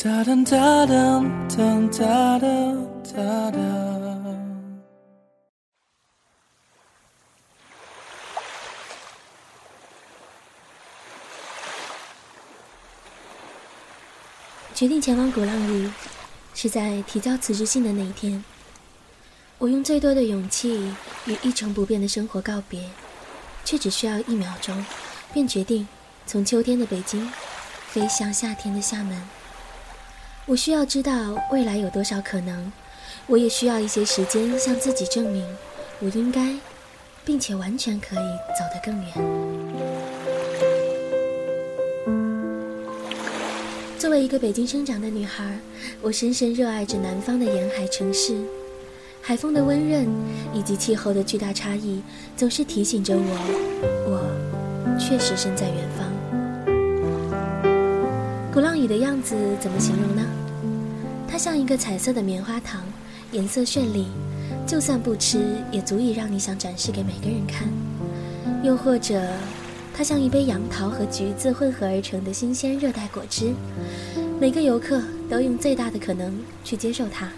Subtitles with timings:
[0.00, 3.58] 哒哒哒哒哒哒哒哒
[14.72, 15.90] 决定前往鼓浪屿。
[16.54, 18.44] 是在提交辞职信的那一天，
[19.58, 20.92] 我用最多的勇气
[21.26, 22.88] 与一成不变的生活告别，
[23.64, 24.84] 却只需要一秒钟，
[25.32, 25.86] 便决定
[26.24, 27.32] 从秋天的北京
[27.88, 29.37] 飞向夏天的厦门。
[30.48, 31.12] 我需要知道
[31.52, 32.72] 未来有多少可能，
[33.26, 35.44] 我也需要一些时间向自己证明，
[36.00, 36.56] 我应该，
[37.22, 39.12] 并且完全可以走得更远。
[43.98, 45.58] 作为一个北京生长的女孩，
[46.00, 48.34] 我深深热爱着南方的沿海城市，
[49.20, 50.08] 海风的温润
[50.54, 52.02] 以及气候的巨大差异，
[52.38, 53.22] 总是提醒着我，
[54.06, 55.97] 我确实身在远方。
[58.58, 60.26] 鼓浪屿的样子怎么形容呢？
[61.28, 62.82] 它像一个彩色的棉花糖，
[63.30, 64.08] 颜色绚丽，
[64.66, 65.38] 就算不吃
[65.70, 67.68] 也足以让你想展示给每个人看。
[68.64, 69.22] 又或者。
[69.94, 73.52] 它像一杯杨桃和橘子混合而成的新鲜热带果汁，
[74.40, 75.00] 每个游客
[75.30, 76.32] 都用最大的可能
[76.64, 77.28] 去接受它，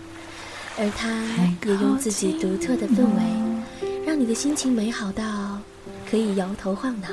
[0.78, 1.22] 而它
[1.68, 5.58] 也用自己独特的氛围，让你的心情美好到
[6.10, 7.08] 可以摇头晃脑，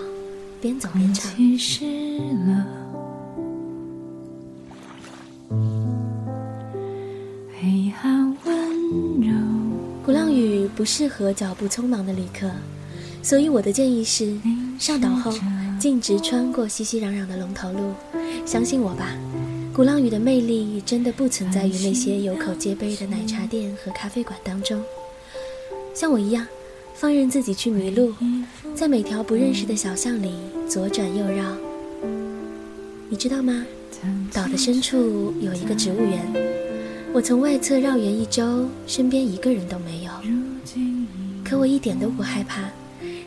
[0.61, 1.29] 边走边唱。
[10.07, 12.49] 鼓浪屿不适合脚步匆忙的旅客。
[13.21, 14.37] 所以我的建议是，
[14.79, 15.33] 上岛后
[15.77, 17.91] 径直穿过熙熙攘攘的龙头路。
[18.45, 19.17] 相信我吧，
[19.73, 24.81] 鼓浪屿的魅力真的不存在于那些有口皆碑的奶茶店和咖啡馆当中。
[25.93, 26.47] 像我一样，
[26.93, 28.13] 放任自己去迷路，
[28.73, 30.31] 在每条不认识的小巷里
[30.69, 31.43] 左转右绕。
[33.09, 33.65] 你知道吗？
[34.31, 36.33] 岛的深处有一个植物园，
[37.17, 40.11] 我从外侧绕园一周，身边一个人都没有，
[41.43, 42.61] 可我一点都不害怕。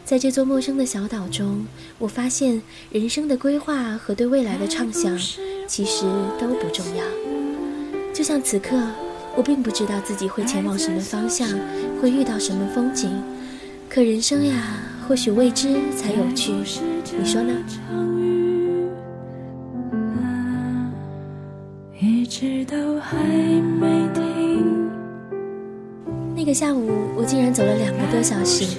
[0.04, 1.66] 在这座陌生的小岛中，
[1.98, 2.62] 我发现
[2.92, 5.18] 人生的规划和对未来的畅想
[5.66, 6.04] 其实
[6.38, 7.04] 都不重要。
[8.14, 8.80] 就像此刻，
[9.34, 11.48] 我并不知道自己会前往什么方向，
[12.00, 13.10] 会遇到什么风景。
[13.88, 16.52] 可人生呀，或许未知才有趣，
[17.18, 17.52] 你说呢？
[22.30, 24.88] 直都还没停
[26.32, 28.78] 那个下午，我竟然走了两个多小时。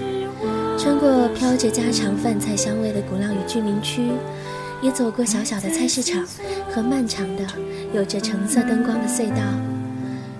[0.79, 4.03] 穿过飘着家常饭菜香味的鼓浪屿居民区，
[4.81, 6.25] 也走过小小的菜市场
[6.69, 7.45] 和漫长的
[7.93, 9.43] 有着橙色灯光的隧道。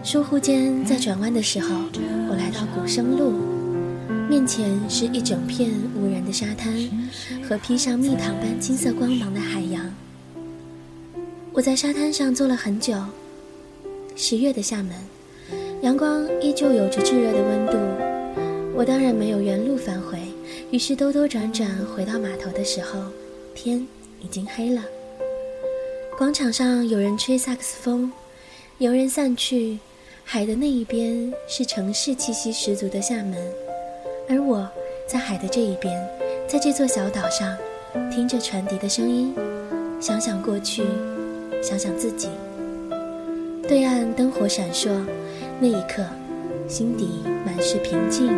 [0.01, 1.67] 疏忽间，在转弯的时候，
[2.29, 3.33] 我来到古生路，
[4.29, 6.73] 面前是一整片无人的沙滩
[7.43, 9.83] 和披上蜜糖般金色光芒的海洋。
[11.53, 12.95] 我在沙滩上坐了很久。
[14.15, 14.95] 十月的厦门，
[15.81, 17.73] 阳光依旧有着炙热的温度。
[18.73, 20.17] 我当然没有原路返回。
[20.71, 23.01] 于是兜兜转转回到码头的时候，
[23.53, 23.85] 天
[24.21, 24.81] 已经黑了。
[26.17, 28.09] 广场上有人吹萨克斯风，
[28.77, 29.77] 游人散去，
[30.23, 33.35] 海的那一边是城市气息十足的厦门，
[34.29, 34.65] 而我
[35.05, 36.01] 在海的这一边，
[36.47, 37.57] 在这座小岛上，
[38.09, 39.35] 听着船笛的声音，
[39.99, 40.83] 想想过去，
[41.61, 42.27] 想想自己。
[43.67, 44.89] 对岸灯火闪烁，
[45.59, 46.03] 那一刻，
[46.67, 48.29] 心底满是平静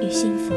[0.00, 0.54] 与幸福。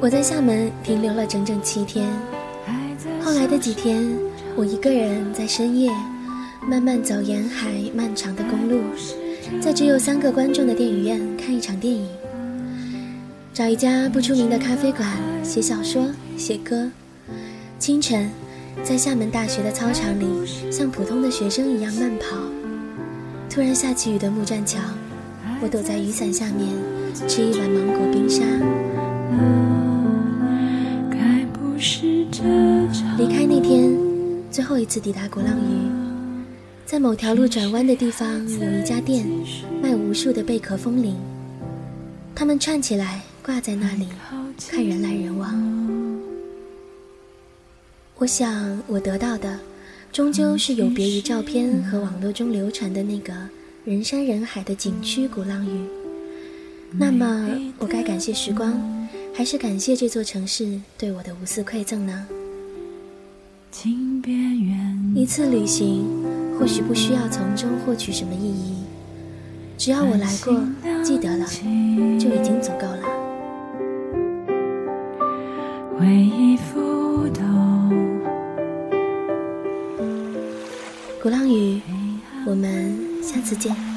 [0.00, 2.08] 我在厦门停留了整整七天，
[3.22, 4.04] 后来的几天，
[4.56, 5.92] 我一个人在深夜
[6.68, 8.80] 慢慢走沿海漫长的公路，
[9.60, 12.08] 在只有三个观众的电影院看一场电影，
[13.54, 15.06] 找一家不出名的咖啡馆
[15.44, 16.08] 写小说
[16.38, 16.90] 写歌。
[17.78, 18.30] 清晨，
[18.82, 20.26] 在厦门大学的操场里，
[20.70, 22.38] 像普通的学生一样慢跑。
[23.50, 24.78] 突然下起雨的木栈桥，
[25.60, 26.66] 我躲在雨伞下面
[27.28, 28.42] 吃一碗芒果冰沙。
[33.18, 33.92] 离开那天，
[34.50, 35.90] 最后一次抵达鼓浪屿，
[36.86, 39.26] 在某条路转弯的地方有一家店，
[39.82, 41.14] 卖无数的贝壳风铃，
[42.34, 44.06] 它们串起来挂在那里，
[44.70, 45.52] 看人来人往。
[48.18, 49.58] 我想，我得到的，
[50.12, 53.32] 终究是有别于照片和网络中流传的那个
[53.84, 55.84] 人山人海的景区鼓浪屿。
[56.92, 57.50] 那么，
[57.80, 62.26] 我该感谢时光，还是感谢这座城市对我的无私馈赠呢？
[65.16, 66.06] 一次旅行，
[66.60, 68.84] 或许不需要从中获取什么意义，
[69.76, 70.62] 只要我来过，
[71.02, 71.44] 记得了，
[72.20, 73.11] 就已经足够了。
[75.98, 77.90] 回忆浮动，
[81.22, 81.80] 鼓浪屿，
[82.46, 83.91] 我们下次见。